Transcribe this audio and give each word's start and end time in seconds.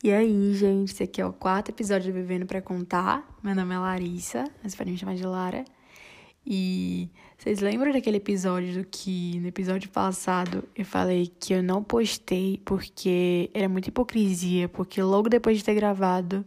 E 0.00 0.12
aí, 0.12 0.54
gente, 0.54 0.92
esse 0.92 1.02
aqui 1.02 1.20
é 1.20 1.26
o 1.26 1.32
quarto 1.32 1.70
episódio 1.70 2.12
do 2.12 2.14
Vivendo 2.14 2.46
para 2.46 2.62
Contar. 2.62 3.36
Meu 3.42 3.52
nome 3.52 3.74
é 3.74 3.78
Larissa, 3.78 4.44
mas 4.62 4.72
podem 4.72 4.92
me 4.92 4.98
chamar 4.98 5.16
de 5.16 5.26
Lara. 5.26 5.64
E 6.46 7.10
vocês 7.36 7.58
lembram 7.58 7.92
daquele 7.92 8.18
episódio 8.18 8.74
do 8.74 8.88
que 8.88 9.40
no 9.40 9.48
episódio 9.48 9.90
passado 9.90 10.62
eu 10.76 10.84
falei 10.84 11.26
que 11.40 11.52
eu 11.52 11.64
não 11.64 11.82
postei 11.82 12.62
porque 12.64 13.50
era 13.52 13.68
muita 13.68 13.88
hipocrisia, 13.88 14.68
porque 14.68 15.02
logo 15.02 15.28
depois 15.28 15.58
de 15.58 15.64
ter 15.64 15.74
gravado 15.74 16.46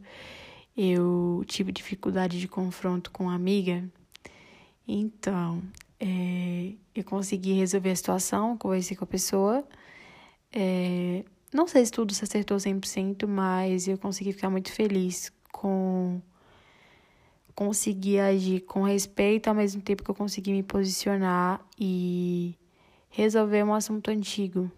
eu 0.75 1.43
tive 1.45 1.73
dificuldade 1.73 2.39
de 2.39 2.47
confronto 2.47 3.11
com 3.11 3.25
uma 3.25 3.36
amiga. 3.36 3.83
Então, 4.88 5.61
é, 5.99 6.71
eu 6.95 7.04
consegui 7.04 7.52
resolver 7.52 7.91
a 7.91 7.95
situação, 7.97 8.57
conversei 8.57 8.95
com 8.95 9.03
a 9.03 9.07
pessoa. 9.07 9.67
É, 10.53 11.25
não 11.53 11.67
sei 11.67 11.85
se 11.85 11.91
tudo 11.91 12.13
se 12.13 12.23
acertou 12.23 12.57
100%, 12.57 13.27
mas 13.27 13.87
eu 13.87 13.97
consegui 13.97 14.31
ficar 14.33 14.49
muito 14.49 14.71
feliz 14.71 15.31
com 15.51 16.21
conseguir 17.53 18.19
agir 18.19 18.61
com 18.61 18.83
respeito 18.83 19.47
ao 19.47 19.53
mesmo 19.53 19.81
tempo 19.81 20.03
que 20.03 20.09
eu 20.09 20.15
consegui 20.15 20.51
me 20.51 20.63
posicionar 20.63 21.63
e 21.79 22.55
resolver 23.09 23.63
um 23.63 23.73
assunto 23.73 24.09
antigo. 24.09 24.71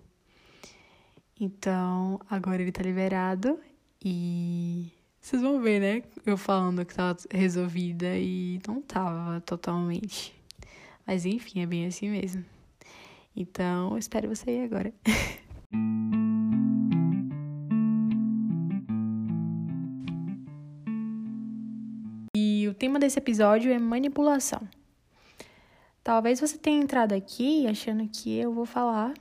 Então, 1.39 2.19
agora 2.29 2.61
ele 2.61 2.71
tá 2.71 2.81
liberado 2.81 3.59
e 4.03 4.91
vocês 5.21 5.41
vão 5.41 5.61
ver, 5.61 5.79
né? 5.79 6.03
Eu 6.25 6.37
falando 6.37 6.85
que 6.85 6.93
tava 6.93 7.17
resolvida 7.31 8.17
e 8.17 8.59
não 8.67 8.81
tava 8.81 9.39
totalmente. 9.41 10.33
Mas 11.05 11.25
enfim, 11.25 11.61
é 11.61 11.65
bem 11.65 11.85
assim 11.85 12.09
mesmo. 12.09 12.43
Então, 13.35 13.97
espero 13.97 14.27
você 14.27 14.49
aí 14.49 14.63
agora. 14.63 14.93
tema 22.94 22.99
desse 22.99 23.17
episódio 23.17 23.73
é 23.73 23.80
manipulação. 23.80 24.61
Talvez 26.03 26.39
você 26.39 26.59
tenha 26.59 26.80
entrado 26.80 27.13
aqui 27.13 27.66
achando 27.66 28.08
que 28.08 28.38
eu 28.38 28.53
vou 28.53 28.67
falar 28.67 29.16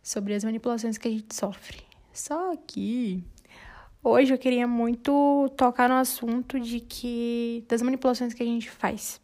sobre 0.00 0.32
as 0.32 0.44
manipulações 0.44 0.96
que 0.96 1.08
a 1.08 1.10
gente 1.10 1.34
sofre. 1.34 1.78
Só 2.12 2.54
que 2.68 3.20
hoje 4.00 4.32
eu 4.32 4.38
queria 4.38 4.68
muito 4.68 5.50
tocar 5.56 5.88
no 5.88 5.96
assunto 5.96 6.60
de 6.60 6.78
que 6.78 7.64
das 7.68 7.82
manipulações 7.82 8.32
que 8.32 8.44
a 8.44 8.46
gente 8.46 8.70
faz 8.70 9.20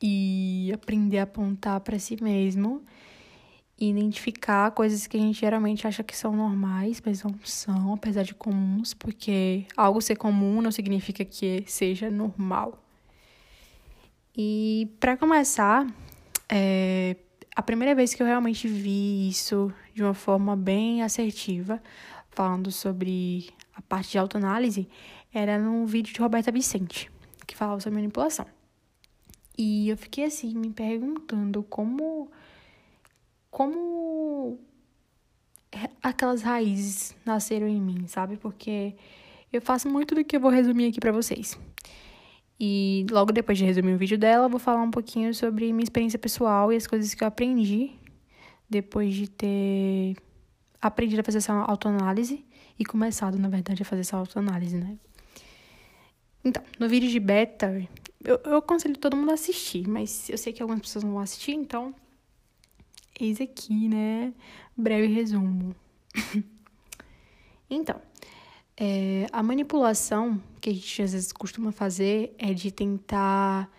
e 0.00 0.70
aprender 0.72 1.18
a 1.18 1.24
apontar 1.24 1.80
para 1.80 1.98
si 1.98 2.22
mesmo 2.22 2.84
identificar 3.78 4.70
coisas 4.70 5.06
que 5.06 5.16
a 5.16 5.20
gente 5.20 5.38
geralmente 5.38 5.86
acha 5.86 6.02
que 6.02 6.16
são 6.16 6.34
normais, 6.34 7.02
mas 7.04 7.22
não 7.22 7.34
são, 7.44 7.92
apesar 7.92 8.22
de 8.22 8.34
comuns, 8.34 8.94
porque 8.94 9.66
algo 9.76 10.00
ser 10.00 10.16
comum 10.16 10.62
não 10.62 10.72
significa 10.72 11.24
que 11.24 11.62
seja 11.66 12.10
normal. 12.10 12.82
E 14.34 14.90
para 14.98 15.16
começar, 15.16 15.86
é, 16.48 17.16
a 17.54 17.62
primeira 17.62 17.94
vez 17.94 18.14
que 18.14 18.22
eu 18.22 18.26
realmente 18.26 18.66
vi 18.66 19.28
isso 19.28 19.72
de 19.94 20.02
uma 20.02 20.14
forma 20.14 20.56
bem 20.56 21.02
assertiva, 21.02 21.82
falando 22.30 22.70
sobre 22.70 23.50
a 23.74 23.82
parte 23.82 24.12
de 24.12 24.18
autoanálise, 24.18 24.88
era 25.32 25.58
num 25.58 25.84
vídeo 25.84 26.14
de 26.14 26.20
Roberta 26.20 26.50
Vicente, 26.50 27.10
que 27.46 27.56
falava 27.56 27.80
sobre 27.80 27.98
manipulação. 27.98 28.46
E 29.56 29.88
eu 29.88 29.96
fiquei 29.96 30.24
assim, 30.24 30.54
me 30.54 30.70
perguntando 30.70 31.62
como 31.62 32.30
como 33.56 34.60
aquelas 36.02 36.42
raízes 36.42 37.16
nasceram 37.24 37.66
em 37.66 37.80
mim, 37.80 38.06
sabe? 38.06 38.36
Porque 38.36 38.94
eu 39.50 39.62
faço 39.62 39.88
muito 39.88 40.14
do 40.14 40.22
que 40.22 40.36
eu 40.36 40.40
vou 40.40 40.50
resumir 40.50 40.88
aqui 40.88 41.00
para 41.00 41.10
vocês. 41.10 41.58
E 42.60 43.06
logo 43.10 43.32
depois 43.32 43.56
de 43.56 43.64
resumir 43.64 43.94
o 43.94 43.96
vídeo 43.96 44.18
dela, 44.18 44.44
eu 44.44 44.50
vou 44.50 44.60
falar 44.60 44.82
um 44.82 44.90
pouquinho 44.90 45.32
sobre 45.32 45.72
minha 45.72 45.84
experiência 45.84 46.18
pessoal 46.18 46.70
e 46.70 46.76
as 46.76 46.86
coisas 46.86 47.14
que 47.14 47.24
eu 47.24 47.28
aprendi 47.28 47.92
depois 48.68 49.14
de 49.14 49.26
ter 49.26 50.16
aprendido 50.78 51.20
a 51.20 51.24
fazer 51.24 51.38
essa 51.38 51.54
autoanálise 51.54 52.44
e 52.78 52.84
começado, 52.84 53.38
na 53.38 53.48
verdade, 53.48 53.80
a 53.80 53.86
fazer 53.86 54.02
essa 54.02 54.18
autoanálise, 54.18 54.76
né? 54.76 54.98
Então, 56.44 56.62
no 56.78 56.90
vídeo 56.90 57.08
de 57.08 57.18
beta, 57.18 57.88
eu, 58.22 58.38
eu 58.44 58.56
aconselho 58.58 58.98
todo 58.98 59.16
mundo 59.16 59.30
a 59.30 59.34
assistir, 59.34 59.88
mas 59.88 60.28
eu 60.28 60.36
sei 60.36 60.52
que 60.52 60.60
algumas 60.60 60.82
pessoas 60.82 61.04
não 61.04 61.12
vão 61.12 61.22
assistir, 61.22 61.52
então 61.52 61.94
Eis 63.18 63.40
aqui, 63.40 63.88
né? 63.88 64.32
Breve 64.76 65.06
resumo. 65.06 65.74
então, 67.70 68.00
é, 68.76 69.26
a 69.32 69.42
manipulação 69.42 70.40
que 70.60 70.68
a 70.68 70.72
gente 70.72 71.02
às 71.02 71.12
vezes 71.12 71.32
costuma 71.32 71.72
fazer 71.72 72.34
é 72.38 72.52
de 72.52 72.70
tentar 72.70 73.70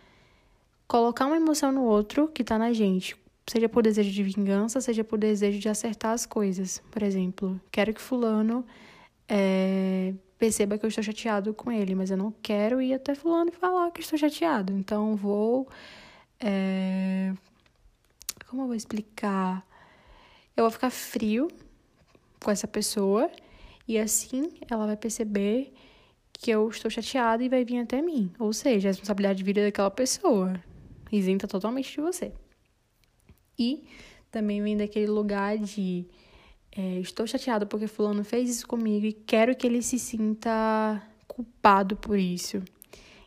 colocar 0.88 1.28
uma 1.28 1.36
emoção 1.36 1.72
no 1.72 1.84
outro 1.84 2.28
que 2.30 2.44
tá 2.44 2.58
na 2.58 2.74
gente. 2.74 3.16
Seja 3.46 3.70
por 3.70 3.84
desejo 3.84 4.12
de 4.12 4.24
vingança, 4.24 4.82
seja 4.82 5.04
por 5.04 5.20
desejo 5.20 5.60
de 5.60 5.70
acertar 5.70 6.14
as 6.14 6.26
coisas. 6.26 6.82
Por 6.92 7.04
exemplo, 7.04 7.62
quero 7.72 7.94
que 7.94 8.02
Fulano 8.02 8.66
é, 9.30 10.14
perceba 10.40 10.78
que 10.78 10.86
eu 10.86 10.90
estou 10.90 11.04
chateado 11.04 11.54
com 11.54 11.72
ele, 11.72 11.94
mas 11.94 12.10
eu 12.10 12.18
não 12.18 12.34
quero 12.42 12.82
ir 12.82 12.94
até 12.94 13.14
Fulano 13.14 13.52
e 13.54 13.56
falar 13.56 13.92
que 13.92 14.02
estou 14.02 14.18
chateado. 14.18 14.74
Então, 14.74 15.16
vou. 15.16 15.68
É, 16.40 17.34
como 18.48 18.64
eu 18.64 18.68
vou 18.68 18.76
explicar? 18.76 19.66
Eu 20.56 20.64
vou 20.64 20.72
ficar 20.72 20.90
frio 20.90 21.50
com 22.44 22.50
essa 22.50 22.68
pessoa 22.68 23.30
e 23.88 23.98
assim 23.98 24.52
ela 24.70 24.86
vai 24.86 24.98
perceber 24.98 25.74
que 26.34 26.52
eu 26.52 26.70
estou 26.70 26.90
chateada 26.90 27.44
e 27.44 27.50
vai 27.50 27.66
vir 27.66 27.80
até 27.80 28.02
mim. 28.02 28.32
Ou 28.40 28.54
seja, 28.54 28.88
a 28.88 28.92
responsabilidade 28.92 29.40
de 29.40 29.44
vida 29.44 29.64
daquela 29.64 29.92
pessoa 29.92 30.62
isenta 31.12 31.48
totalmente 31.48 31.92
de 31.92 32.02
você. 32.02 32.32
E 33.58 33.88
também 34.32 34.62
vem 34.62 34.78
daquele 34.78 35.08
lugar 35.08 35.58
de 35.58 36.06
é, 36.72 37.00
estou 37.00 37.26
chateada 37.26 37.66
porque 37.66 37.88
fulano 37.88 38.24
fez 38.24 38.50
isso 38.50 38.68
comigo 38.68 39.06
e 39.06 39.14
quero 39.14 39.56
que 39.56 39.66
ele 39.66 39.82
se 39.82 39.98
sinta 39.98 41.02
culpado 41.28 41.96
por 41.96 42.18
isso. 42.18 42.62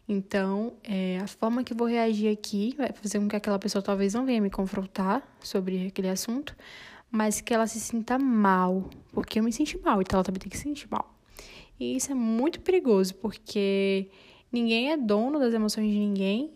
Então, 0.08 0.72
é, 0.82 1.18
a 1.18 1.26
forma 1.26 1.62
que 1.62 1.72
eu 1.72 1.76
vou 1.76 1.86
reagir 1.86 2.32
aqui 2.32 2.74
vai 2.76 2.92
fazer 2.92 3.20
com 3.20 3.28
que 3.28 3.36
aquela 3.36 3.58
pessoa 3.58 3.80
talvez 3.80 4.14
não 4.14 4.26
venha 4.26 4.40
me 4.40 4.50
confrontar 4.50 5.22
sobre 5.40 5.86
aquele 5.86 6.08
assunto, 6.08 6.56
mas 7.10 7.40
que 7.40 7.54
ela 7.54 7.66
se 7.66 7.78
sinta 7.78 8.18
mal, 8.18 8.88
porque 9.12 9.38
eu 9.38 9.44
me 9.44 9.52
senti 9.52 9.78
mal, 9.78 10.00
então 10.00 10.16
ela 10.18 10.24
também 10.24 10.40
tem 10.40 10.50
que 10.50 10.56
se 10.56 10.64
sentir 10.64 10.88
mal. 10.90 11.14
E 11.78 11.96
isso 11.96 12.12
é 12.12 12.14
muito 12.14 12.60
perigoso, 12.60 13.14
porque 13.16 14.10
ninguém 14.52 14.92
é 14.92 14.96
dono 14.96 15.38
das 15.38 15.54
emoções 15.54 15.90
de 15.90 15.98
ninguém 15.98 16.52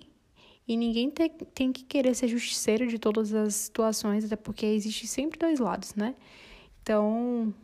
e 0.66 0.76
ninguém 0.76 1.10
te, 1.10 1.28
tem 1.54 1.72
que 1.72 1.84
querer 1.84 2.14
ser 2.14 2.28
justiceiro 2.28 2.86
de 2.86 2.98
todas 2.98 3.32
as 3.34 3.54
situações, 3.54 4.24
até 4.24 4.36
porque 4.36 4.66
existe 4.66 5.06
sempre 5.06 5.38
dois 5.38 5.58
lados, 5.58 5.94
né? 5.94 6.14
Então, 6.82 7.54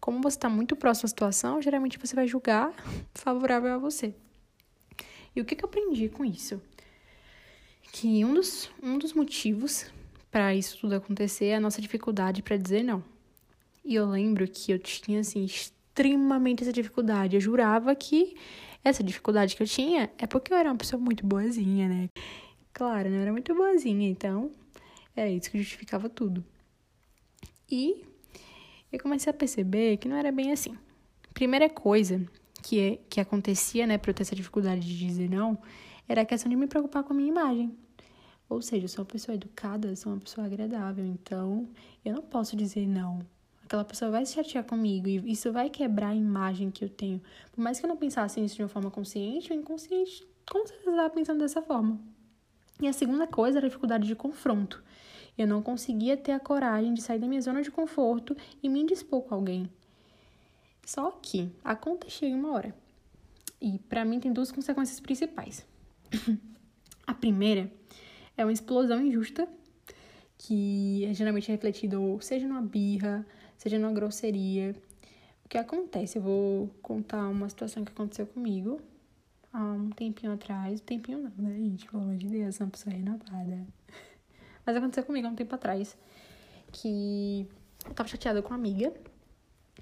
como 0.00 0.20
você 0.22 0.36
está 0.36 0.48
muito 0.48 0.74
próximo 0.74 1.06
à 1.06 1.08
situação, 1.08 1.62
geralmente 1.62 1.98
você 1.98 2.14
vai 2.14 2.26
julgar 2.26 2.72
favorável 3.14 3.72
a 3.74 3.78
você. 3.78 4.14
E 5.34 5.40
o 5.40 5.44
que, 5.44 5.56
que 5.56 5.64
eu 5.64 5.68
aprendi 5.68 6.08
com 6.08 6.24
isso? 6.24 6.60
Que 7.92 8.24
um 8.24 8.34
dos, 8.34 8.70
um 8.82 8.98
dos 8.98 9.12
motivos 9.12 9.86
para 10.30 10.54
isso 10.54 10.78
tudo 10.78 10.94
acontecer 10.94 11.46
é 11.46 11.56
a 11.56 11.60
nossa 11.60 11.80
dificuldade 11.80 12.42
para 12.42 12.56
dizer 12.56 12.82
não. 12.82 13.04
E 13.84 13.94
eu 13.94 14.06
lembro 14.08 14.46
que 14.48 14.72
eu 14.72 14.78
tinha, 14.78 15.20
assim, 15.20 15.44
extremamente 15.44 16.62
essa 16.62 16.72
dificuldade. 16.72 17.36
Eu 17.36 17.40
jurava 17.40 17.94
que 17.94 18.36
essa 18.84 19.02
dificuldade 19.02 19.56
que 19.56 19.62
eu 19.62 19.66
tinha 19.66 20.10
é 20.18 20.26
porque 20.26 20.52
eu 20.52 20.56
era 20.56 20.70
uma 20.70 20.76
pessoa 20.76 21.00
muito 21.00 21.26
boazinha, 21.26 21.88
né? 21.88 22.08
Claro, 22.72 23.10
não 23.10 23.18
era 23.18 23.32
muito 23.32 23.54
boazinha, 23.54 24.08
então 24.08 24.50
era 25.14 25.28
isso 25.28 25.50
que 25.50 25.58
justificava 25.58 26.08
tudo. 26.08 26.44
E 27.70 28.02
eu 28.92 28.98
comecei 29.00 29.30
a 29.30 29.34
perceber 29.34 29.96
que 29.98 30.08
não 30.08 30.16
era 30.16 30.32
bem 30.32 30.52
assim. 30.52 30.76
Primeira 31.34 31.68
coisa 31.68 32.24
que, 32.62 33.00
que 33.08 33.20
acontecia, 33.20 33.86
né, 33.86 33.98
para 33.98 34.10
eu 34.10 34.14
ter 34.14 34.22
essa 34.22 34.34
dificuldade 34.34 34.80
de 34.80 34.96
dizer 35.06 35.28
não, 35.28 35.58
era 36.08 36.22
a 36.22 36.24
questão 36.24 36.48
de 36.48 36.56
me 36.56 36.66
preocupar 36.66 37.02
com 37.02 37.12
a 37.12 37.16
minha 37.16 37.28
imagem. 37.28 37.76
Ou 38.48 38.60
seja, 38.60 38.84
eu 38.84 38.88
sou 38.88 39.02
uma 39.02 39.10
pessoa 39.10 39.34
educada, 39.34 39.94
sou 39.96 40.12
uma 40.12 40.20
pessoa 40.20 40.46
agradável, 40.46 41.04
então 41.06 41.68
eu 42.04 42.14
não 42.14 42.22
posso 42.22 42.54
dizer 42.54 42.86
não. 42.86 43.20
Aquela 43.64 43.84
pessoa 43.84 44.10
vai 44.10 44.26
se 44.26 44.34
chatear 44.34 44.64
comigo 44.64 45.08
e 45.08 45.32
isso 45.32 45.50
vai 45.50 45.70
quebrar 45.70 46.08
a 46.08 46.14
imagem 46.14 46.70
que 46.70 46.84
eu 46.84 46.88
tenho. 46.88 47.20
Por 47.50 47.62
mais 47.62 47.80
que 47.80 47.86
eu 47.86 47.88
não 47.88 47.96
pensasse 47.96 48.38
nisso 48.40 48.56
de 48.56 48.62
uma 48.62 48.68
forma 48.68 48.90
consciente, 48.90 49.52
o 49.52 49.54
inconsciente 49.54 50.26
com 50.50 50.66
certeza 50.66 50.90
estava 50.90 51.08
pensando 51.08 51.38
dessa 51.38 51.62
forma. 51.62 51.98
E 52.80 52.86
a 52.86 52.92
segunda 52.92 53.26
coisa 53.26 53.58
era 53.58 53.66
a 53.66 53.68
dificuldade 53.68 54.06
de 54.06 54.14
confronto. 54.14 54.82
Eu 55.38 55.46
não 55.46 55.62
conseguia 55.62 56.16
ter 56.16 56.32
a 56.32 56.40
coragem 56.40 56.92
de 56.92 57.00
sair 57.00 57.18
da 57.18 57.26
minha 57.26 57.40
zona 57.40 57.62
de 57.62 57.70
conforto 57.70 58.36
e 58.62 58.68
me 58.68 58.80
indispor 58.80 59.22
com 59.22 59.34
alguém. 59.34 59.70
Só 60.84 61.10
que 61.10 61.50
a 61.64 61.74
conta 61.76 62.08
chega 62.08 62.34
uma 62.34 62.52
hora. 62.52 62.74
E 63.60 63.78
para 63.78 64.04
mim 64.04 64.18
tem 64.18 64.32
duas 64.32 64.50
consequências 64.50 64.98
principais. 65.00 65.64
a 67.06 67.14
primeira 67.14 67.72
é 68.36 68.44
uma 68.44 68.52
explosão 68.52 69.00
injusta, 69.00 69.48
que 70.36 71.04
é 71.04 71.14
geralmente 71.14 71.50
refletida 71.50 71.98
ou 71.98 72.20
seja 72.20 72.46
numa 72.48 72.62
birra, 72.62 73.24
seja 73.56 73.78
numa 73.78 73.92
grosseria. 73.92 74.74
O 75.44 75.48
que 75.48 75.56
acontece? 75.56 76.18
Eu 76.18 76.22
vou 76.22 76.70
contar 76.82 77.28
uma 77.28 77.48
situação 77.48 77.84
que 77.84 77.92
aconteceu 77.92 78.26
comigo 78.26 78.80
há 79.52 79.62
um 79.62 79.90
tempinho 79.90 80.32
atrás. 80.32 80.80
Tempinho 80.80 81.18
não, 81.18 81.32
né, 81.36 81.54
gente? 81.56 81.86
Pelo 81.86 82.02
amor 82.02 82.16
de 82.16 82.26
Deus, 82.26 82.58
uma 82.58 82.70
pessoa 82.70 82.94
renovada. 82.94 83.66
Mas 84.64 84.76
aconteceu 84.76 85.04
comigo 85.04 85.26
há 85.26 85.30
um 85.30 85.36
tempo 85.36 85.54
atrás. 85.54 85.96
Que 86.72 87.46
eu 87.84 87.94
tava 87.94 88.08
chateada 88.08 88.42
com 88.42 88.48
uma 88.48 88.56
amiga. 88.56 88.92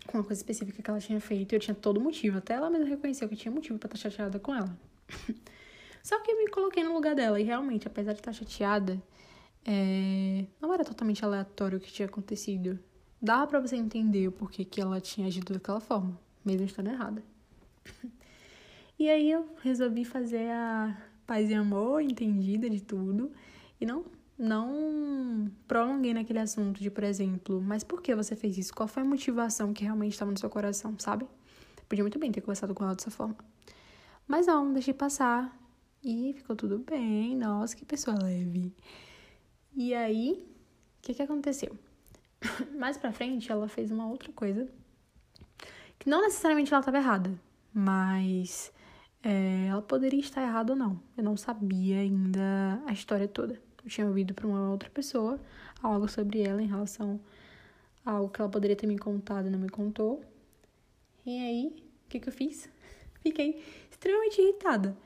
Com 0.06 0.18
uma 0.18 0.24
coisa 0.24 0.40
específica 0.40 0.82
que 0.82 0.90
ela 0.90 1.00
tinha 1.00 1.20
feito. 1.20 1.54
Eu 1.54 1.60
tinha 1.60 1.74
todo 1.74 2.00
motivo. 2.00 2.38
Até 2.38 2.54
ela 2.54 2.70
mesma 2.70 2.86
reconheceu 2.86 3.28
que 3.28 3.36
tinha 3.36 3.52
motivo 3.52 3.78
pra 3.78 3.86
estar 3.86 3.98
chateada 3.98 4.38
com 4.38 4.54
ela. 4.54 4.76
Só 6.02 6.18
que 6.20 6.30
eu 6.30 6.38
me 6.38 6.48
coloquei 6.48 6.82
no 6.82 6.92
lugar 6.92 7.14
dela. 7.14 7.40
E 7.40 7.44
realmente, 7.44 7.86
apesar 7.86 8.12
de 8.12 8.20
estar 8.20 8.32
chateada, 8.32 9.00
é... 9.64 10.46
não 10.60 10.72
era 10.72 10.84
totalmente 10.84 11.24
aleatório 11.24 11.78
o 11.78 11.80
que 11.80 11.92
tinha 11.92 12.06
acontecido. 12.06 12.78
Dava 13.20 13.46
pra 13.46 13.60
você 13.60 13.76
entender 13.76 14.26
o 14.28 14.32
porquê 14.32 14.64
que 14.64 14.80
ela 14.80 15.00
tinha 15.00 15.26
agido 15.26 15.52
daquela 15.52 15.80
forma. 15.80 16.18
Mesmo 16.44 16.66
estando 16.66 16.88
errada. 16.88 17.22
E 19.00 19.08
aí 19.08 19.30
eu 19.30 19.48
resolvi 19.62 20.04
fazer 20.04 20.50
a 20.50 20.94
paz 21.26 21.48
e 21.48 21.54
amor, 21.54 22.02
entendida 22.02 22.68
de 22.68 22.82
tudo. 22.82 23.32
E 23.80 23.86
não, 23.86 24.04
não 24.40 25.50
prolonguei 25.68 26.14
naquele 26.14 26.38
assunto 26.38 26.80
de, 26.80 26.90
por 26.90 27.04
exemplo, 27.04 27.60
mas 27.60 27.84
por 27.84 28.00
que 28.00 28.14
você 28.14 28.34
fez 28.34 28.56
isso? 28.56 28.74
Qual 28.74 28.88
foi 28.88 29.02
a 29.02 29.06
motivação 29.06 29.74
que 29.74 29.84
realmente 29.84 30.12
estava 30.12 30.30
no 30.30 30.38
seu 30.38 30.48
coração, 30.48 30.98
sabe? 30.98 31.28
Podia 31.86 32.02
muito 32.02 32.18
bem 32.18 32.32
ter 32.32 32.40
conversado 32.40 32.74
com 32.74 32.82
ela 32.82 32.94
dessa 32.94 33.10
forma. 33.10 33.36
Mas 34.26 34.46
não, 34.46 34.72
deixei 34.72 34.94
passar. 34.94 35.54
E 36.02 36.32
ficou 36.32 36.56
tudo 36.56 36.78
bem. 36.78 37.36
Nossa, 37.36 37.76
que 37.76 37.84
pessoa 37.84 38.16
leve. 38.22 38.74
E 39.76 39.94
aí, 39.94 40.42
o 40.98 41.02
que, 41.02 41.12
que 41.12 41.22
aconteceu? 41.22 41.76
Mais 42.78 42.96
pra 42.96 43.12
frente, 43.12 43.52
ela 43.52 43.68
fez 43.68 43.90
uma 43.90 44.08
outra 44.08 44.32
coisa. 44.32 44.66
Que 45.98 46.08
não 46.08 46.22
necessariamente 46.22 46.72
ela 46.72 46.80
estava 46.80 46.96
errada, 46.96 47.38
mas 47.74 48.72
é, 49.22 49.66
ela 49.66 49.82
poderia 49.82 50.20
estar 50.20 50.42
errada 50.42 50.72
ou 50.72 50.78
não. 50.78 50.98
Eu 51.14 51.24
não 51.24 51.36
sabia 51.36 51.98
ainda 51.98 52.82
a 52.86 52.92
história 52.92 53.28
toda. 53.28 53.60
Tinha 53.86 54.06
ouvido 54.06 54.34
para 54.34 54.46
uma 54.46 54.70
outra 54.70 54.90
pessoa 54.90 55.40
algo 55.82 56.08
sobre 56.08 56.42
ela 56.42 56.62
em 56.62 56.66
relação 56.66 57.20
a 58.04 58.12
algo 58.12 58.30
que 58.30 58.40
ela 58.40 58.50
poderia 58.50 58.76
ter 58.76 58.86
me 58.86 58.98
contado 58.98 59.46
e 59.46 59.50
não 59.50 59.58
me 59.58 59.68
contou. 59.68 60.22
E 61.24 61.38
aí, 61.38 61.84
o 62.06 62.08
que, 62.08 62.20
que 62.20 62.28
eu 62.28 62.32
fiz? 62.32 62.68
Fiquei 63.22 63.62
extremamente 63.90 64.40
irritada. 64.40 64.96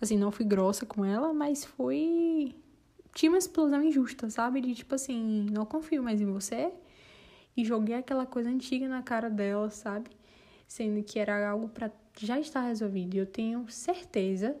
Assim, 0.00 0.16
não 0.16 0.30
fui 0.30 0.44
grossa 0.44 0.84
com 0.84 1.04
ela, 1.04 1.32
mas 1.32 1.64
fui. 1.64 2.54
Tinha 3.14 3.30
uma 3.30 3.38
explosão 3.38 3.82
injusta, 3.82 4.28
sabe? 4.28 4.60
De 4.60 4.74
tipo 4.74 4.94
assim, 4.94 5.46
não 5.50 5.64
confio 5.64 6.02
mais 6.02 6.20
em 6.20 6.26
você. 6.26 6.72
E 7.56 7.64
joguei 7.64 7.96
aquela 7.96 8.26
coisa 8.26 8.50
antiga 8.50 8.86
na 8.88 9.02
cara 9.02 9.30
dela, 9.30 9.70
sabe? 9.70 10.10
Sendo 10.68 11.02
que 11.02 11.18
era 11.18 11.48
algo 11.48 11.68
para 11.68 11.90
já 12.18 12.38
está 12.38 12.60
resolvido. 12.60 13.14
E 13.14 13.18
eu 13.18 13.26
tenho 13.26 13.68
certeza 13.70 14.56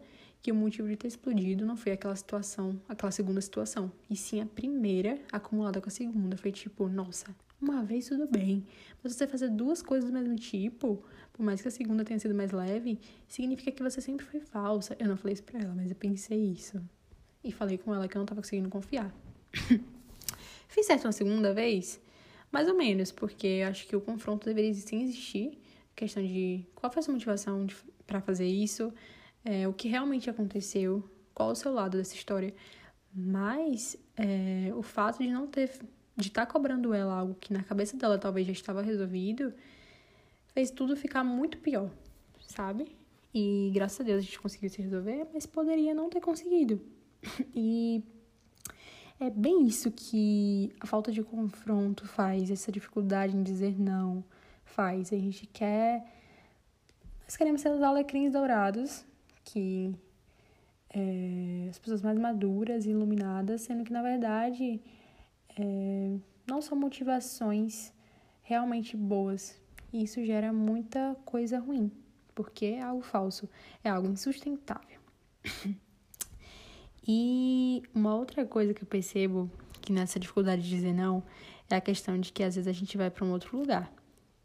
que 0.46 0.52
o 0.52 0.54
motivo 0.54 0.86
de 0.86 0.94
ter 0.94 1.08
explodido 1.08 1.66
não 1.66 1.76
foi 1.76 1.90
aquela 1.90 2.14
situação, 2.14 2.80
aquela 2.88 3.10
segunda 3.10 3.40
situação, 3.40 3.90
e 4.08 4.14
sim 4.14 4.40
a 4.40 4.46
primeira 4.46 5.18
acumulada 5.32 5.80
com 5.80 5.88
a 5.88 5.90
segunda. 5.90 6.36
Foi 6.36 6.52
tipo, 6.52 6.88
nossa, 6.88 7.34
uma 7.60 7.82
vez 7.82 8.06
tudo 8.06 8.28
bem, 8.28 8.64
mas 9.02 9.12
você 9.12 9.26
fazer 9.26 9.48
duas 9.48 9.82
coisas 9.82 10.08
do 10.08 10.14
mesmo 10.14 10.36
tipo, 10.36 11.02
por 11.32 11.42
mais 11.42 11.60
que 11.60 11.66
a 11.66 11.70
segunda 11.72 12.04
tenha 12.04 12.20
sido 12.20 12.32
mais 12.32 12.52
leve, 12.52 12.96
significa 13.26 13.72
que 13.72 13.82
você 13.82 14.00
sempre 14.00 14.24
foi 14.24 14.38
falsa. 14.38 14.96
Eu 15.00 15.08
não 15.08 15.16
falei 15.16 15.34
isso 15.34 15.42
pra 15.42 15.58
ela, 15.58 15.74
mas 15.74 15.90
eu 15.90 15.96
pensei 15.96 16.38
isso. 16.38 16.80
E 17.42 17.50
falei 17.50 17.76
com 17.76 17.92
ela 17.92 18.06
que 18.06 18.16
eu 18.16 18.20
não 18.20 18.26
tava 18.26 18.40
conseguindo 18.40 18.68
confiar. 18.68 19.12
Fiz 20.68 20.86
certo 20.86 21.06
uma 21.06 21.12
segunda 21.12 21.52
vez? 21.52 22.00
Mais 22.52 22.68
ou 22.68 22.76
menos, 22.76 23.10
porque 23.10 23.64
acho 23.68 23.84
que 23.88 23.96
o 23.96 24.00
confronto 24.00 24.46
deveria 24.46 24.70
existir 24.70 25.58
questão 25.96 26.22
de 26.22 26.64
qual 26.72 26.92
foi 26.92 27.00
a 27.00 27.02
sua 27.02 27.14
motivação 27.14 27.66
para 28.06 28.20
fazer 28.20 28.46
isso, 28.46 28.92
é, 29.46 29.66
o 29.68 29.72
que 29.72 29.86
realmente 29.86 30.28
aconteceu, 30.28 31.08
qual 31.32 31.50
o 31.50 31.54
seu 31.54 31.72
lado 31.72 31.96
dessa 31.96 32.14
história. 32.14 32.52
Mas 33.14 33.96
é, 34.16 34.72
o 34.74 34.82
fato 34.82 35.22
de 35.22 35.28
não 35.28 35.46
ter, 35.46 35.70
de 36.16 36.28
estar 36.28 36.44
tá 36.44 36.52
cobrando 36.52 36.92
ela 36.92 37.14
algo 37.14 37.34
que 37.34 37.52
na 37.52 37.62
cabeça 37.62 37.96
dela 37.96 38.18
talvez 38.18 38.44
já 38.44 38.52
estava 38.52 38.82
resolvido, 38.82 39.54
fez 40.48 40.70
tudo 40.70 40.96
ficar 40.96 41.22
muito 41.22 41.58
pior, 41.58 41.90
sabe? 42.40 42.94
E 43.32 43.70
graças 43.72 44.00
a 44.00 44.04
Deus 44.04 44.18
a 44.18 44.22
gente 44.22 44.40
conseguiu 44.40 44.68
se 44.68 44.82
resolver, 44.82 45.28
mas 45.32 45.46
poderia 45.46 45.94
não 45.94 46.10
ter 46.10 46.20
conseguido. 46.20 46.80
E 47.54 48.02
é 49.18 49.30
bem 49.30 49.66
isso 49.66 49.90
que 49.90 50.74
a 50.78 50.86
falta 50.86 51.10
de 51.10 51.22
confronto 51.22 52.06
faz, 52.06 52.50
essa 52.50 52.70
dificuldade 52.70 53.34
em 53.34 53.42
dizer 53.42 53.78
não, 53.80 54.22
faz. 54.64 55.12
A 55.12 55.16
gente 55.16 55.46
quer. 55.46 56.04
Nós 57.24 57.36
queremos 57.36 57.60
ser 57.60 57.70
os 57.70 57.82
alecrins 57.82 58.32
dourados, 58.32 59.04
que 59.46 59.94
é, 60.90 61.68
as 61.70 61.78
pessoas 61.78 62.02
mais 62.02 62.18
maduras 62.18 62.84
e 62.84 62.90
iluminadas, 62.90 63.62
sendo 63.62 63.84
que 63.84 63.92
na 63.92 64.02
verdade 64.02 64.80
é, 65.58 66.16
não 66.46 66.60
são 66.60 66.76
motivações 66.76 67.92
realmente 68.42 68.96
boas. 68.96 69.58
E 69.92 70.02
isso 70.02 70.22
gera 70.24 70.52
muita 70.52 71.16
coisa 71.24 71.58
ruim, 71.58 71.90
porque 72.34 72.66
é 72.66 72.82
algo 72.82 73.02
falso, 73.02 73.48
é 73.82 73.88
algo 73.88 74.08
insustentável. 74.08 75.00
e 77.06 77.82
uma 77.94 78.14
outra 78.14 78.44
coisa 78.44 78.74
que 78.74 78.82
eu 78.82 78.86
percebo 78.86 79.50
que 79.80 79.92
nessa 79.92 80.18
dificuldade 80.18 80.62
de 80.62 80.68
dizer 80.68 80.92
não 80.92 81.22
é 81.70 81.76
a 81.76 81.80
questão 81.80 82.18
de 82.18 82.32
que 82.32 82.42
às 82.42 82.56
vezes 82.56 82.68
a 82.68 82.72
gente 82.72 82.96
vai 82.96 83.10
para 83.10 83.24
um 83.24 83.30
outro 83.30 83.56
lugar 83.56 83.92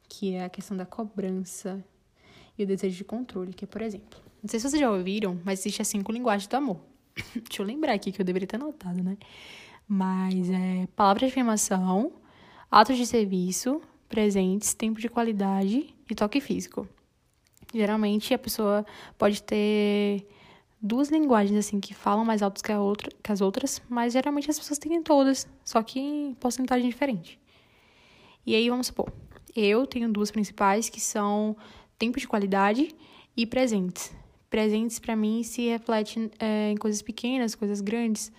que 0.07 0.33
é 0.33 0.43
a 0.43 0.49
questão 0.49 0.75
da 0.75 0.85
cobrança 0.85 1.83
e 2.57 2.63
o 2.63 2.67
desejo 2.67 2.97
de 2.97 3.03
controle, 3.05 3.53
que 3.53 3.63
é, 3.63 3.67
por 3.67 3.81
exemplo, 3.81 4.19
não 4.41 4.49
sei 4.49 4.59
se 4.59 4.69
vocês 4.69 4.79
já 4.79 4.89
ouviram, 4.89 5.39
mas 5.45 5.59
existe 5.59 5.81
as 5.81 5.87
cinco 5.87 6.11
linguagens 6.11 6.47
do 6.47 6.55
amor. 6.55 6.79
Deixa 7.35 7.61
eu 7.61 7.65
lembrar 7.65 7.93
aqui 7.93 8.11
que 8.11 8.21
eu 8.21 8.25
deveria 8.25 8.47
ter 8.47 8.55
anotado, 8.55 9.03
né? 9.03 9.17
Mas 9.87 10.49
é 10.49 10.87
palavra 10.95 11.19
de 11.19 11.25
afirmação, 11.25 12.13
atos 12.69 12.97
de 12.97 13.05
serviço, 13.05 13.81
presentes, 14.09 14.73
tempo 14.73 14.99
de 14.99 15.09
qualidade 15.09 15.93
e 16.09 16.15
toque 16.15 16.41
físico. 16.41 16.87
Geralmente 17.73 18.33
a 18.33 18.39
pessoa 18.39 18.85
pode 19.17 19.43
ter 19.43 20.27
duas 20.81 21.09
linguagens 21.09 21.57
assim 21.57 21.79
que 21.79 21.93
falam 21.93 22.25
mais 22.25 22.41
altos 22.41 22.61
que, 22.61 22.73
outra, 22.73 23.11
que 23.21 23.31
as 23.31 23.41
outras, 23.41 23.81
mas 23.87 24.13
geralmente 24.13 24.49
as 24.49 24.57
pessoas 24.57 24.79
têm 24.79 25.01
todas, 25.03 25.47
só 25.63 25.83
que 25.83 25.99
em 25.99 26.33
porcentagem 26.33 26.89
diferente. 26.89 27.39
E 28.45 28.55
aí 28.55 28.69
vamos 28.69 28.87
supor, 28.87 29.13
eu 29.55 29.85
tenho 29.85 30.11
duas 30.11 30.31
principais 30.31 30.89
que 30.89 30.99
são 30.99 31.55
tempo 31.99 32.19
de 32.19 32.27
qualidade 32.27 32.95
e 33.37 33.45
presentes. 33.45 34.13
Presentes 34.51 34.99
para 34.99 35.15
mim 35.15 35.43
se 35.43 35.69
reflete 35.69 36.29
é, 36.37 36.71
em 36.71 36.75
coisas 36.75 37.01
pequenas, 37.01 37.55
coisas 37.55 37.79
grandes, 37.79 38.33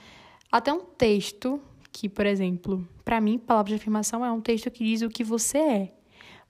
até 0.51 0.71
um 0.71 0.85
texto 0.85 1.59
que, 1.91 2.07
por 2.07 2.27
exemplo, 2.27 2.87
para 3.03 3.19
mim, 3.19 3.39
palavra 3.39 3.71
de 3.71 3.77
afirmação 3.77 4.23
é 4.23 4.31
um 4.31 4.39
texto 4.39 4.71
que 4.71 4.85
diz 4.85 5.01
o 5.01 5.09
que 5.09 5.25
você 5.25 5.57
é. 5.57 5.95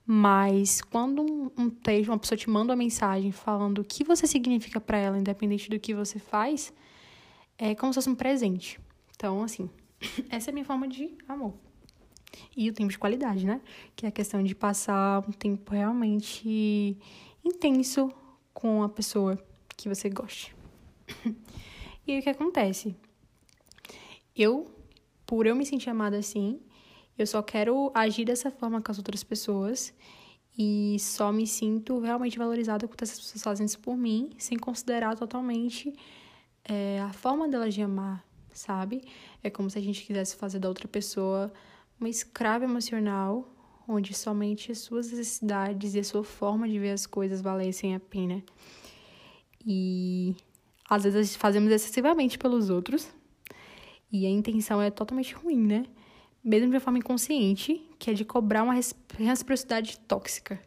Mas 0.05 0.81
quando 0.81 1.21
um, 1.21 1.49
um 1.57 1.69
texto, 1.69 2.09
uma 2.09 2.19
pessoa 2.19 2.37
te 2.37 2.49
manda 2.49 2.73
uma 2.73 2.77
mensagem 2.77 3.31
falando 3.31 3.79
o 3.79 3.85
que 3.85 4.03
você 4.03 4.27
significa 4.27 4.81
para 4.81 4.97
ela, 4.97 5.17
independente 5.17 5.69
do 5.69 5.79
que 5.79 5.95
você 5.95 6.19
faz, 6.19 6.73
é 7.57 7.73
como 7.73 7.93
se 7.93 7.95
fosse 7.99 8.09
um 8.09 8.15
presente. 8.15 8.77
Então, 9.15 9.43
assim, 9.43 9.69
essa 10.29 10.49
é 10.49 10.51
a 10.51 10.53
minha 10.53 10.65
forma 10.65 10.89
de 10.89 11.15
amor. 11.25 11.53
E 12.53 12.69
o 12.69 12.73
tempo 12.73 12.91
de 12.91 12.99
qualidade, 12.99 13.45
né? 13.45 13.61
Que 13.95 14.05
é 14.05 14.09
a 14.09 14.11
questão 14.11 14.43
de 14.43 14.53
passar 14.53 15.23
um 15.25 15.31
tempo 15.31 15.73
realmente 15.73 16.97
intenso 17.45 18.11
com 18.53 18.83
a 18.83 18.89
pessoa 18.89 19.41
que 19.83 19.89
você 19.89 20.09
goste. 20.09 20.55
e 22.07 22.13
aí 22.13 22.19
o 22.19 22.23
que 22.23 22.29
acontece? 22.29 22.95
Eu, 24.35 24.73
por 25.25 25.45
eu 25.45 25.55
me 25.55 25.65
sentir 25.65 25.89
amada 25.89 26.17
assim, 26.17 26.59
eu 27.17 27.27
só 27.27 27.41
quero 27.43 27.91
agir 27.93 28.25
dessa 28.25 28.49
forma 28.49 28.81
com 28.81 28.91
as 28.91 28.97
outras 28.97 29.23
pessoas 29.23 29.93
e 30.57 30.97
só 30.99 31.31
me 31.31 31.45
sinto 31.45 31.99
realmente 31.99 32.37
valorizada 32.37 32.87
quando 32.87 33.03
essas 33.03 33.19
pessoas 33.19 33.43
fazem 33.43 33.65
isso 33.65 33.79
por 33.79 33.95
mim, 33.95 34.31
sem 34.37 34.57
considerar 34.57 35.15
totalmente 35.15 35.93
é, 36.63 36.99
a 37.01 37.11
forma 37.13 37.47
delas 37.47 37.73
de 37.73 37.81
amar, 37.81 38.25
sabe? 38.53 39.03
É 39.43 39.49
como 39.49 39.69
se 39.69 39.77
a 39.77 39.81
gente 39.81 40.03
quisesse 40.05 40.35
fazer 40.35 40.59
da 40.59 40.67
outra 40.67 40.87
pessoa 40.87 41.51
uma 41.99 42.09
escrava 42.09 42.63
emocional, 42.63 43.47
onde 43.87 44.13
somente 44.13 44.71
as 44.71 44.79
suas 44.79 45.11
necessidades 45.11 45.93
e 45.93 45.99
a 45.99 46.03
sua 46.03 46.23
forma 46.23 46.67
de 46.67 46.79
ver 46.79 46.91
as 46.91 47.05
coisas 47.05 47.41
valessem 47.41 47.93
a 47.95 47.99
pena. 47.99 48.43
E 49.65 50.35
às 50.89 51.03
vezes 51.03 51.35
fazemos 51.35 51.71
excessivamente 51.71 52.37
pelos 52.37 52.69
outros, 52.69 53.07
e 54.11 54.25
a 54.27 54.29
intenção 54.29 54.81
é 54.81 54.91
totalmente 54.91 55.33
ruim, 55.33 55.57
né? 55.57 55.85
Mesmo 56.43 56.69
de 56.69 56.75
uma 56.75 56.79
forma 56.79 56.99
inconsciente, 56.99 57.81
que 57.97 58.11
é 58.11 58.13
de 58.13 58.23
cobrar 58.23 58.63
uma 58.63 58.75
reciprocidade 59.17 59.97
tóxica. 59.99 60.61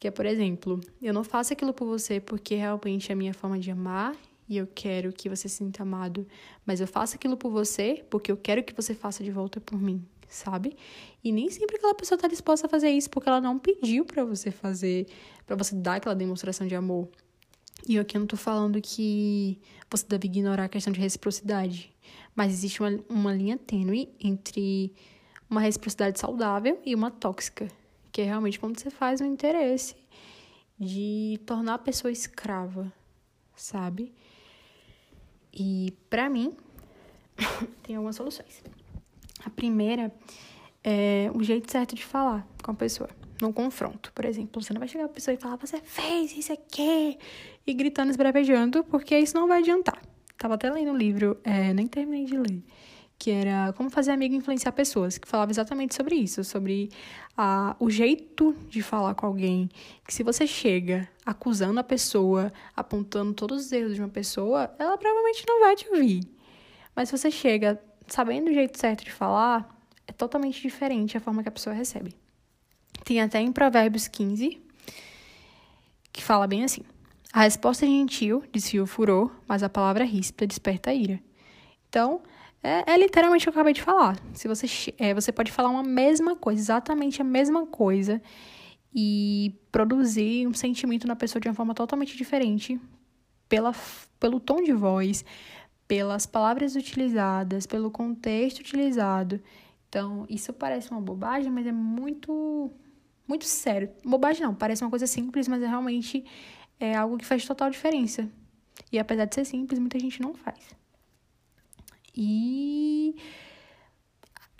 Que 0.00 0.08
é, 0.08 0.10
por 0.10 0.26
exemplo, 0.26 0.80
eu 1.00 1.12
não 1.12 1.22
faço 1.22 1.52
aquilo 1.52 1.72
por 1.72 1.86
você 1.86 2.20
porque 2.20 2.54
realmente 2.54 3.10
é 3.10 3.12
a 3.12 3.16
minha 3.16 3.34
forma 3.34 3.58
de 3.58 3.70
amar 3.70 4.16
e 4.48 4.56
eu 4.56 4.66
quero 4.66 5.12
que 5.12 5.28
você 5.28 5.48
se 5.48 5.56
sinta 5.56 5.82
amado, 5.82 6.26
mas 6.64 6.80
eu 6.80 6.86
faço 6.86 7.16
aquilo 7.16 7.36
por 7.36 7.50
você 7.50 8.04
porque 8.08 8.32
eu 8.32 8.36
quero 8.36 8.62
que 8.62 8.74
você 8.74 8.94
faça 8.94 9.22
de 9.22 9.30
volta 9.30 9.60
por 9.60 9.80
mim 9.80 10.04
sabe? 10.28 10.76
E 11.24 11.32
nem 11.32 11.50
sempre 11.50 11.76
aquela 11.76 11.94
pessoa 11.94 12.16
está 12.16 12.28
disposta 12.28 12.66
a 12.66 12.70
fazer 12.70 12.90
isso 12.90 13.08
porque 13.10 13.28
ela 13.28 13.40
não 13.40 13.58
pediu 13.58 14.04
para 14.04 14.24
você 14.24 14.50
fazer, 14.50 15.06
para 15.46 15.56
você 15.56 15.74
dar 15.74 15.96
aquela 15.96 16.14
demonstração 16.14 16.66
de 16.66 16.74
amor. 16.74 17.08
E 17.86 17.98
aqui 17.98 18.16
eu 18.16 18.20
não 18.20 18.26
tô 18.26 18.36
falando 18.36 18.80
que 18.80 19.58
você 19.90 20.06
deve 20.06 20.26
ignorar 20.26 20.64
a 20.64 20.68
questão 20.68 20.92
de 20.92 21.00
reciprocidade, 21.00 21.92
mas 22.34 22.52
existe 22.52 22.80
uma, 22.80 22.98
uma 23.08 23.34
linha 23.34 23.56
tênue 23.56 24.08
entre 24.20 24.92
uma 25.48 25.60
reciprocidade 25.60 26.18
saudável 26.18 26.80
e 26.84 26.94
uma 26.94 27.10
tóxica, 27.10 27.68
que 28.12 28.20
é 28.20 28.24
realmente 28.24 28.60
quando 28.60 28.78
você 28.78 28.90
faz 28.90 29.20
um 29.20 29.26
interesse 29.26 29.96
de 30.78 31.40
tornar 31.46 31.74
a 31.74 31.78
pessoa 31.78 32.10
escrava, 32.10 32.92
sabe? 33.56 34.12
E 35.52 35.92
para 36.10 36.28
mim 36.28 36.54
tem 37.82 37.96
algumas 37.96 38.16
soluções. 38.16 38.62
A 39.44 39.50
primeira 39.50 40.12
é 40.84 41.30
o 41.34 41.42
jeito 41.42 41.70
certo 41.70 41.94
de 41.94 42.04
falar 42.04 42.46
com 42.62 42.70
a 42.70 42.74
pessoa. 42.74 43.08
Num 43.40 43.52
confronto, 43.52 44.12
por 44.12 44.24
exemplo. 44.24 44.62
Você 44.62 44.72
não 44.72 44.80
vai 44.80 44.88
chegar 44.88 45.04
a 45.04 45.08
pessoa 45.08 45.34
e 45.34 45.36
falar, 45.36 45.56
você 45.56 45.80
fez 45.80 46.36
isso 46.36 46.52
aqui, 46.52 47.18
e 47.66 47.74
gritando, 47.74 48.10
esbravejando, 48.10 48.82
porque 48.84 49.16
isso 49.18 49.36
não 49.36 49.46
vai 49.46 49.58
adiantar. 49.58 50.00
Tava 50.36 50.54
até 50.54 50.70
lendo 50.70 50.92
um 50.92 50.96
livro, 50.96 51.38
é, 51.44 51.72
nem 51.74 51.86
terminei 51.86 52.24
de 52.24 52.36
ler, 52.36 52.62
que 53.18 53.30
era 53.30 53.72
Como 53.72 53.90
Fazer 53.90 54.12
Amigo 54.12 54.34
Influenciar 54.34 54.72
Pessoas, 54.72 55.18
que 55.18 55.26
falava 55.26 55.50
exatamente 55.50 55.94
sobre 55.94 56.14
isso, 56.14 56.44
sobre 56.44 56.90
a, 57.36 57.76
o 57.80 57.90
jeito 57.90 58.54
de 58.68 58.80
falar 58.80 59.14
com 59.14 59.26
alguém. 59.26 59.68
Que 60.06 60.14
se 60.14 60.22
você 60.22 60.46
chega 60.46 61.08
acusando 61.26 61.78
a 61.80 61.84
pessoa, 61.84 62.52
apontando 62.76 63.34
todos 63.34 63.66
os 63.66 63.72
erros 63.72 63.94
de 63.94 64.00
uma 64.00 64.08
pessoa, 64.08 64.72
ela 64.78 64.96
provavelmente 64.96 65.44
não 65.46 65.60
vai 65.60 65.74
te 65.74 65.88
ouvir. 65.88 66.20
Mas 66.94 67.08
se 67.08 67.18
você 67.18 67.30
chega 67.30 67.80
sabendo 68.06 68.50
o 68.50 68.54
jeito 68.54 68.78
certo 68.78 69.04
de 69.04 69.12
falar, 69.12 69.68
é 70.06 70.12
totalmente 70.12 70.60
diferente 70.62 71.16
a 71.16 71.20
forma 71.20 71.42
que 71.42 71.48
a 71.48 71.52
pessoa 71.52 71.74
recebe. 71.74 72.14
Tem 73.08 73.22
até 73.22 73.40
em 73.40 73.50
Provérbios 73.50 74.06
15, 74.06 74.60
que 76.12 76.22
fala 76.22 76.46
bem 76.46 76.62
assim: 76.62 76.82
A 77.32 77.40
resposta 77.40 77.86
é 77.86 77.88
gentil 77.88 78.44
desfia 78.52 78.82
o 78.82 78.86
furor, 78.86 79.30
mas 79.48 79.62
a 79.62 79.68
palavra 79.70 80.04
ríspida 80.04 80.46
desperta 80.46 80.90
a 80.90 80.94
ira. 80.94 81.18
Então, 81.88 82.20
é, 82.62 82.92
é, 82.92 82.98
literalmente 82.98 83.48
o 83.48 83.50
que 83.50 83.56
eu 83.56 83.60
acabei 83.60 83.72
de 83.72 83.80
falar. 83.80 84.20
Se 84.34 84.46
você, 84.46 84.66
é, 84.98 85.14
você 85.14 85.32
pode 85.32 85.50
falar 85.50 85.70
uma 85.70 85.82
mesma 85.82 86.36
coisa, 86.36 86.60
exatamente 86.60 87.22
a 87.22 87.24
mesma 87.24 87.64
coisa, 87.64 88.20
e 88.94 89.58
produzir 89.72 90.46
um 90.46 90.52
sentimento 90.52 91.06
na 91.06 91.16
pessoa 91.16 91.40
de 91.40 91.48
uma 91.48 91.54
forma 91.54 91.72
totalmente 91.72 92.14
diferente 92.14 92.78
pela, 93.48 93.72
pelo 94.20 94.38
tom 94.38 94.62
de 94.62 94.74
voz, 94.74 95.24
pelas 95.86 96.26
palavras 96.26 96.76
utilizadas, 96.76 97.64
pelo 97.64 97.90
contexto 97.90 98.58
utilizado. 98.58 99.40
Então, 99.88 100.26
isso 100.28 100.52
parece 100.52 100.90
uma 100.90 101.00
bobagem, 101.00 101.50
mas 101.50 101.66
é 101.66 101.72
muito, 101.72 102.70
muito 103.28 103.44
sério. 103.44 103.90
Bobagem 104.02 104.42
não, 104.42 104.54
parece 104.54 104.82
uma 104.82 104.90
coisa 104.90 105.06
simples, 105.06 105.46
mas 105.46 105.62
é 105.62 105.66
realmente 105.68 106.24
é 106.80 106.96
algo 106.96 107.18
que 107.18 107.26
faz 107.26 107.44
total 107.44 107.70
diferença. 107.70 108.28
E 108.90 108.98
apesar 108.98 109.26
de 109.26 109.34
ser 109.34 109.44
simples, 109.44 109.78
muita 109.78 109.98
gente 109.98 110.22
não 110.22 110.34
faz. 110.34 110.74
E 112.16 113.14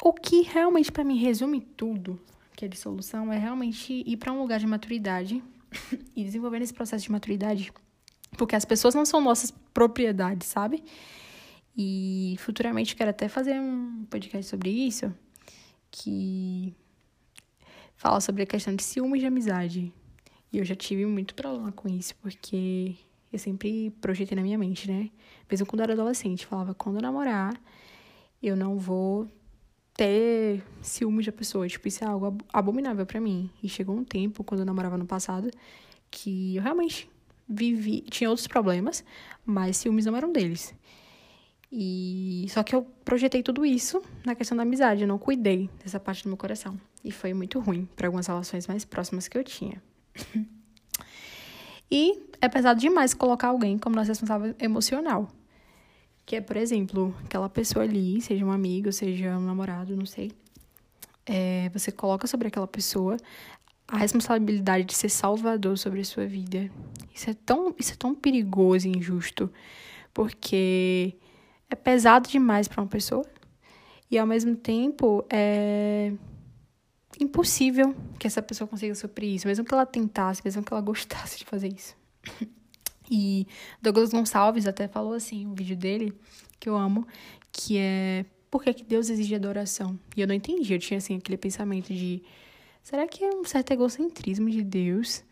o 0.03 0.13
que 0.13 0.43
realmente 0.43 0.93
para 0.93 1.03
mim 1.03 1.17
resume 1.17 1.61
tudo, 1.61 2.21
que 2.55 2.65
é 2.65 2.69
de 2.69 2.77
solução, 2.77 3.33
é 3.33 3.39
realmente 3.39 4.05
ir 4.07 4.17
para 4.19 4.33
um 4.33 4.41
lugar 4.41 4.61
de 4.61 4.67
maturidade 4.67 5.43
e 6.15 6.23
desenvolver 6.23 6.61
esse 6.61 6.75
processo 6.75 7.05
de 7.05 7.13
maturidade, 7.13 7.73
porque 8.37 8.55
as 8.55 8.65
pessoas 8.65 8.95
não 8.95 9.07
são 9.07 9.21
nossas 9.21 9.51
propriedades, 9.73 10.47
sabe? 10.47 10.85
E 11.77 12.37
futuramente 12.39 12.95
quero 12.95 13.11
até 13.11 13.29
fazer 13.29 13.59
um 13.59 14.05
podcast 14.11 14.51
sobre 14.51 14.71
isso, 14.71 15.13
que 15.91 16.75
fala 17.99 18.21
sobre 18.21 18.45
a 18.45 18.47
questão 18.47 18.75
de 18.75 18.83
ciúmes 18.83 19.21
de 19.21 19.27
amizade. 19.27 19.93
E 20.51 20.59
eu 20.59 20.65
já 20.65 20.75
tive 20.75 21.05
muito 21.05 21.35
problema 21.35 21.71
com 21.73 21.89
isso, 21.89 22.15
porque 22.23 22.97
eu 23.31 23.39
sempre 23.39 23.91
projetei 24.01 24.37
na 24.37 24.43
minha 24.43 24.57
mente, 24.57 24.91
né? 24.91 25.11
Mesmo 25.51 25.67
quando 25.67 25.81
eu 25.81 25.85
era 25.85 25.93
adolescente, 25.93 26.47
falava, 26.47 26.73
quando 26.75 26.97
eu 26.97 27.03
namorar, 27.03 27.61
eu 28.41 28.57
não 28.57 28.79
vou 28.79 29.29
ter 29.95 30.63
ciúmes 30.81 31.27
da 31.27 31.33
pessoa. 31.33 31.67
Tipo, 31.67 31.89
isso 31.89 32.05
é 32.05 32.07
algo 32.07 32.39
abominável 32.53 33.05
para 33.05 33.21
mim. 33.21 33.51
E 33.63 33.69
chegou 33.69 33.97
um 33.97 34.05
tempo, 34.05 34.45
quando 34.45 34.61
eu 34.61 34.67
namorava 34.67 34.97
no 34.97 35.05
passado, 35.05 35.51
que 36.09 36.55
eu 36.55 36.63
realmente 36.63 37.11
vivi... 37.49 38.03
Tinha 38.03 38.31
outros 38.31 38.47
problemas, 38.47 39.05
mas 39.45 39.77
ciúmes 39.77 40.07
não 40.07 40.17
eram 40.17 40.33
deles. 40.33 40.73
E 41.71 42.47
só 42.49 42.63
que 42.63 42.75
eu 42.75 42.83
projetei 43.05 43.43
tudo 43.43 43.65
isso 43.65 44.03
na 44.25 44.35
questão 44.35 44.57
da 44.57 44.63
amizade, 44.63 45.03
eu 45.03 45.09
não 45.09 45.19
cuidei 45.19 45.69
dessa 45.83 46.01
parte 46.01 46.23
do 46.23 46.29
meu 46.29 46.37
coração. 46.37 46.81
E 47.05 47.13
foi 47.13 47.35
muito 47.35 47.61
ruim 47.61 47.87
para 47.95 48.09
algumas 48.09 48.27
relações 48.27 48.67
mais 48.67 48.85
próximas 48.85 49.29
que 49.29 49.37
eu 49.37 49.45
tinha. 49.45 49.83
e 51.91 52.23
é 52.41 52.49
pesado 52.49 52.81
demais 52.81 53.13
colocar 53.13 53.49
alguém 53.49 53.79
como 53.79 53.97
nosso 53.97 54.09
responsável 54.09 54.55
emocional. 54.59 55.29
Que 56.25 56.37
é, 56.37 56.41
por 56.41 56.57
exemplo, 56.57 57.15
aquela 57.25 57.49
pessoa 57.49 57.85
ali, 57.85 58.21
seja 58.21 58.45
um 58.45 58.51
amigo, 58.51 58.93
seja 58.93 59.37
um 59.37 59.45
namorado, 59.45 59.97
não 59.97 60.07
sei. 60.07 60.33
É, 61.25 61.69
você 61.71 61.93
coloca 61.93 62.27
sobre 62.27 62.49
aquela 62.49 62.67
pessoa 62.67 63.19
a 63.87 63.97
responsabilidade 63.97 64.85
de 64.85 64.95
ser 64.95 65.09
salvador 65.09 65.77
sobre 65.79 66.01
a 66.01 66.05
sua 66.05 66.27
vida. 66.27 66.71
Isso 67.15 67.31
é 67.31 67.35
tão, 67.35 67.75
isso 67.79 67.93
é 67.93 67.97
tão 67.97 68.15
perigoso 68.15 68.87
e 68.87 68.91
injusto. 68.91 69.51
Porque 70.13 71.17
é 71.71 71.77
pesado 71.77 72.29
demais 72.29 72.67
para 72.69 72.83
uma 72.83 72.89
pessoa 72.89 73.25
e 74.11 74.19
ao 74.19 74.27
mesmo 74.27 74.57
tempo 74.57 75.25
é 75.31 76.13
impossível 77.21 77.95
que 78.19 78.27
essa 78.27 78.41
pessoa 78.41 78.69
consiga 78.69 78.95
suprir 78.95 79.35
isso, 79.35 79.47
mesmo 79.47 79.65
que 79.65 79.75
ela 79.75 79.87
tentasse, 79.87 80.43
mesmo 80.45 80.63
que 80.63 80.73
ela 80.73 80.83
gostasse 80.83 81.39
de 81.39 81.45
fazer 81.45 81.69
isso. 81.69 81.97
E 83.11 83.47
Douglas 83.81 84.11
Gonçalves 84.11 84.67
até 84.67 84.87
falou 84.87 85.15
assim, 85.15 85.47
um 85.47 85.55
vídeo 85.55 85.75
dele 85.75 86.13
que 86.61 86.69
eu 86.69 86.77
amo, 86.77 87.07
que 87.51 87.79
é 87.79 88.27
por 88.51 88.63
que, 88.63 88.73
que 88.73 88.85
Deus 88.85 89.11
exige 89.11 89.35
adoração? 89.35 89.99
E 90.17 90.21
eu 90.21 90.27
não 90.27 90.35
entendi, 90.35 90.73
eu 90.73 90.79
tinha 90.79 90.99
assim 90.99 91.17
aquele 91.17 91.37
pensamento 91.37 91.93
de 91.93 92.23
será 92.83 93.07
que 93.07 93.25
é 93.25 93.31
um 93.31 93.45
certo 93.45 93.73
egocentrismo 93.73 94.51
de 94.51 94.63
Deus? 94.63 95.23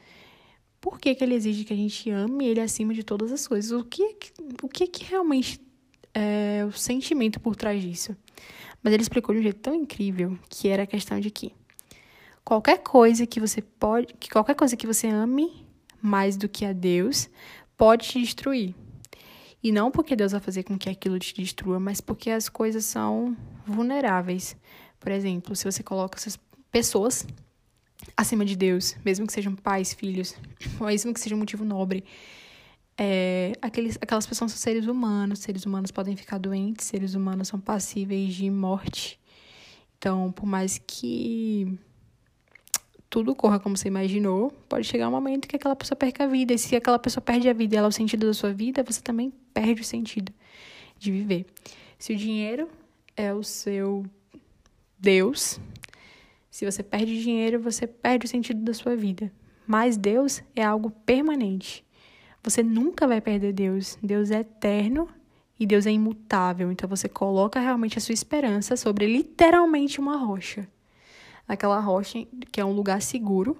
Por 0.80 1.00
que, 1.00 1.14
que 1.14 1.24
ele 1.24 1.34
exige 1.34 1.64
que 1.64 1.72
a 1.72 1.76
gente 1.76 2.10
ame 2.10 2.46
ele 2.46 2.60
acima 2.60 2.94
de 2.94 3.02
todas 3.02 3.32
as 3.32 3.46
coisas? 3.46 3.72
O 3.72 3.84
que, 3.84 4.16
o 4.62 4.68
que 4.68 4.86
que 4.86 5.04
realmente 5.04 5.60
é, 6.16 6.64
o 6.64 6.72
sentimento 6.72 7.38
por 7.38 7.54
trás 7.54 7.82
disso. 7.82 8.16
Mas 8.82 8.94
ele 8.94 9.02
explicou 9.02 9.34
de 9.34 9.40
um 9.40 9.42
jeito 9.42 9.60
tão 9.60 9.74
incrível 9.74 10.38
que 10.48 10.68
era 10.68 10.84
a 10.84 10.86
questão 10.86 11.20
de 11.20 11.30
que 11.30 11.52
qualquer 12.42 12.78
coisa 12.78 13.26
que 13.26 13.38
você 13.38 13.60
pode, 13.60 14.14
que 14.14 14.30
qualquer 14.30 14.54
coisa 14.54 14.76
que 14.76 14.86
você 14.86 15.08
ame 15.08 15.66
mais 16.00 16.38
do 16.38 16.48
que 16.48 16.64
a 16.64 16.72
Deus 16.72 17.28
pode 17.76 18.08
te 18.08 18.18
destruir. 18.18 18.74
E 19.62 19.70
não 19.70 19.90
porque 19.90 20.16
Deus 20.16 20.32
vai 20.32 20.40
fazer 20.40 20.62
com 20.62 20.78
que 20.78 20.88
aquilo 20.88 21.18
te 21.18 21.34
destrua, 21.34 21.78
mas 21.78 22.00
porque 22.00 22.30
as 22.30 22.48
coisas 22.48 22.84
são 22.86 23.36
vulneráveis. 23.66 24.56
Por 24.98 25.12
exemplo, 25.12 25.54
se 25.54 25.64
você 25.64 25.82
coloca 25.82 26.16
essas 26.16 26.38
pessoas 26.70 27.26
acima 28.16 28.44
de 28.44 28.56
Deus, 28.56 28.96
mesmo 29.04 29.26
que 29.26 29.32
sejam 29.32 29.54
pais, 29.54 29.92
filhos, 29.92 30.34
mesmo 30.80 31.12
que 31.12 31.20
seja 31.20 31.34
um 31.34 31.38
motivo 31.38 31.64
nobre, 31.64 32.04
é, 32.98 33.52
aqueles, 33.60 33.98
aquelas 34.00 34.26
pessoas 34.26 34.52
são 34.52 34.58
seres 34.58 34.86
humanos, 34.86 35.40
seres 35.40 35.66
humanos 35.66 35.90
podem 35.90 36.16
ficar 36.16 36.38
doentes, 36.38 36.86
seres 36.86 37.14
humanos 37.14 37.48
são 37.48 37.60
passíveis 37.60 38.34
de 38.34 38.50
morte. 38.50 39.20
Então, 39.98 40.32
por 40.32 40.46
mais 40.46 40.78
que 40.78 41.78
tudo 43.08 43.34
corra 43.34 43.58
como 43.58 43.76
você 43.76 43.88
imaginou, 43.88 44.50
pode 44.68 44.86
chegar 44.86 45.08
um 45.08 45.12
momento 45.12 45.46
que 45.46 45.56
aquela 45.56 45.76
pessoa 45.76 45.96
perca 45.96 46.24
a 46.24 46.26
vida. 46.26 46.52
E 46.54 46.58
se 46.58 46.74
aquela 46.74 46.98
pessoa 46.98 47.22
perde 47.22 47.48
a 47.48 47.52
vida 47.52 47.74
e 47.74 47.78
ela 47.78 47.86
é 47.86 47.88
o 47.88 47.92
sentido 47.92 48.26
da 48.26 48.34
sua 48.34 48.52
vida, 48.52 48.82
você 48.82 49.00
também 49.00 49.32
perde 49.54 49.80
o 49.80 49.84
sentido 49.84 50.32
de 50.98 51.12
viver. 51.12 51.46
Se 51.98 52.12
o 52.12 52.16
dinheiro 52.16 52.68
é 53.16 53.32
o 53.32 53.42
seu 53.42 54.04
Deus, 54.98 55.60
se 56.50 56.64
você 56.64 56.82
perde 56.82 57.22
dinheiro, 57.22 57.60
você 57.60 57.86
perde 57.86 58.26
o 58.26 58.28
sentido 58.28 58.62
da 58.62 58.74
sua 58.74 58.96
vida. 58.96 59.30
Mas 59.66 59.96
Deus 59.96 60.42
é 60.54 60.64
algo 60.64 60.90
permanente. 60.90 61.85
Você 62.46 62.62
nunca 62.62 63.08
vai 63.08 63.20
perder 63.20 63.52
Deus. 63.52 63.98
Deus 64.00 64.30
é 64.30 64.38
eterno 64.38 65.08
e 65.58 65.66
Deus 65.66 65.84
é 65.84 65.90
imutável. 65.90 66.70
Então 66.70 66.88
você 66.88 67.08
coloca 67.08 67.58
realmente 67.58 67.98
a 67.98 68.00
sua 68.00 68.12
esperança 68.12 68.76
sobre 68.76 69.04
literalmente 69.04 69.98
uma 69.98 70.16
rocha. 70.16 70.68
Aquela 71.48 71.80
rocha 71.80 72.24
que 72.52 72.60
é 72.60 72.64
um 72.64 72.70
lugar 72.70 73.02
seguro 73.02 73.56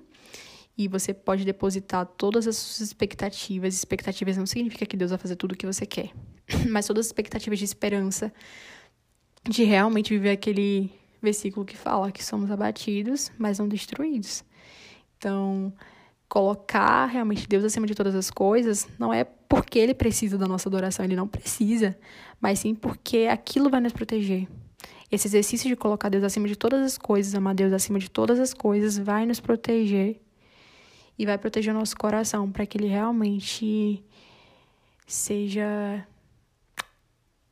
e 0.78 0.87
você 0.87 1.12
pode 1.12 1.45
depositar 1.45 2.07
todas 2.07 2.47
as 2.47 2.57
suas 2.57 2.81
expectativas. 2.81 3.75
Expectativas 3.75 4.37
não 4.37 4.47
significa 4.47 4.87
que 4.87 4.97
Deus 4.97 5.11
vai 5.11 5.19
fazer 5.19 5.35
tudo 5.35 5.50
o 5.52 5.57
que 5.57 5.66
você 5.66 5.85
quer, 5.85 6.12
mas 6.71 6.87
todas 6.87 7.07
as 7.07 7.09
expectativas 7.09 7.59
de 7.59 7.64
esperança, 7.64 8.33
de 9.43 9.64
realmente 9.64 10.11
viver 10.11 10.31
aquele 10.31 10.93
versículo 11.21 11.66
que 11.66 11.76
fala 11.76 12.12
que 12.12 12.25
somos 12.25 12.52
abatidos, 12.52 13.33
mas 13.37 13.59
não 13.59 13.66
destruídos. 13.66 14.45
Então, 15.19 15.73
colocar 16.28 17.06
realmente 17.06 17.49
Deus 17.49 17.64
acima 17.64 17.87
de 17.87 17.95
todas 17.95 18.14
as 18.14 18.30
coisas, 18.30 18.88
não 18.99 19.12
é 19.12 19.25
porque 19.25 19.78
ele 19.78 19.95
precisa 19.95 20.37
da 20.37 20.47
nossa 20.47 20.68
adoração, 20.68 21.04
ele 21.04 21.16
não 21.16 21.28
precisa, 21.28 21.97
mas 22.40 22.59
sim 22.59 22.75
porque 22.75 23.28
aquilo 23.30 23.71
vai 23.71 23.80
nos 23.80 23.92
proteger. 23.92 24.49
Esse 25.11 25.28
exercício 25.28 25.68
de 25.68 25.76
colocar 25.76 26.09
Deus 26.09 26.25
acima 26.25 26.49
de 26.49 26.56
todas 26.56 26.83
as 26.83 26.99
coisas, 26.99 27.35
amar 27.35 27.54
Deus 27.54 27.73
acima 27.73 27.99
de 27.99 28.11
todas 28.11 28.40
as 28.40 28.52
coisas, 28.52 28.99
vai 28.99 29.25
nos 29.25 29.38
proteger 29.38 30.21
e 31.18 31.25
vai 31.25 31.38
proteger 31.38 31.75
o 31.75 31.78
nosso 31.78 31.97
coração 31.97 32.50
para 32.50 32.66
que 32.66 32.76
ele 32.76 32.88
realmente 32.88 34.04
seja. 35.06 36.06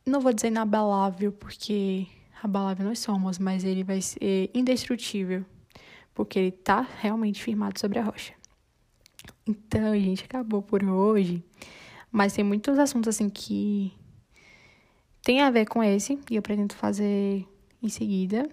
Não 0.04 0.20
vou 0.20 0.32
dizer 0.32 0.48
inabalável, 0.48 1.32
porque 1.32 2.06
abalável 2.42 2.84
nós 2.84 2.98
somos, 2.98 3.38
mas 3.38 3.64
ele 3.64 3.84
vai 3.84 4.02
ser 4.02 4.50
indestrutível, 4.52 5.44
porque 6.12 6.38
ele 6.38 6.50
tá 6.50 6.86
realmente 7.00 7.42
firmado 7.42 7.78
sobre 7.78 8.00
a 8.00 8.02
rocha. 8.02 8.34
Então, 9.46 9.94
gente, 9.94 10.24
acabou 10.24 10.62
por 10.62 10.82
hoje. 10.82 11.42
Mas 12.10 12.32
tem 12.32 12.44
muitos 12.44 12.78
assuntos 12.78 13.08
assim 13.08 13.28
que 13.28 13.92
tem 15.22 15.40
a 15.40 15.50
ver 15.50 15.66
com 15.66 15.82
esse 15.82 16.18
e 16.30 16.36
eu 16.36 16.42
pretendo 16.42 16.74
fazer 16.74 17.46
em 17.82 17.88
seguida. 17.88 18.48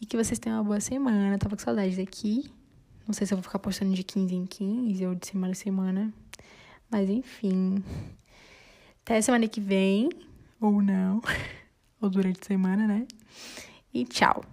E 0.00 0.06
que 0.06 0.16
vocês 0.16 0.38
tenham 0.38 0.58
uma 0.58 0.64
boa 0.64 0.80
semana. 0.80 1.38
Tava 1.38 1.56
com 1.56 1.62
saudade 1.62 1.96
daqui. 1.96 2.50
Não 3.06 3.14
sei 3.14 3.26
se 3.26 3.32
eu 3.32 3.38
vou 3.38 3.42
ficar 3.42 3.58
postando 3.58 3.94
de 3.94 4.02
15 4.02 4.34
em 4.34 4.46
15 4.46 5.06
ou 5.06 5.14
de 5.14 5.26
semana 5.26 5.52
em 5.52 5.54
semana. 5.54 6.14
Mas 6.90 7.08
enfim. 7.08 7.82
Até 9.02 9.20
semana 9.20 9.48
que 9.48 9.60
vem. 9.60 10.10
Ou 10.60 10.82
não. 10.82 11.20
ou 12.00 12.10
durante 12.10 12.40
a 12.42 12.44
semana, 12.44 12.86
né? 12.86 13.06
E 13.92 14.04
tchau. 14.04 14.44